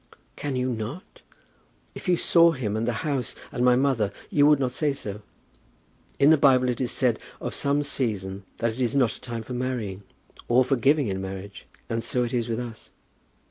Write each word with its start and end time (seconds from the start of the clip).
"Can 0.35 0.55
you 0.55 0.73
not? 0.73 1.21
If 1.93 2.09
you 2.09 2.17
saw 2.17 2.53
him, 2.53 2.75
and 2.75 2.87
the 2.87 2.91
house, 3.05 3.35
and 3.51 3.63
my 3.63 3.75
mother, 3.75 4.11
you 4.31 4.47
would 4.47 4.59
not 4.59 4.71
say 4.71 4.93
so. 4.93 5.21
In 6.17 6.31
the 6.31 6.39
Bible 6.39 6.69
it 6.69 6.81
is 6.81 6.91
said 6.91 7.19
of 7.39 7.53
some 7.53 7.83
season 7.83 8.43
that 8.57 8.71
it 8.73 8.79
is 8.81 8.95
not 8.95 9.13
a 9.13 9.21
time 9.21 9.43
for 9.43 9.53
marrying, 9.53 10.01
or 10.47 10.65
for 10.65 10.75
giving 10.75 11.07
in 11.07 11.21
marriage. 11.21 11.67
And 11.87 12.03
so 12.03 12.23
it 12.23 12.33
is 12.33 12.49
with 12.49 12.59
us." 12.59 12.89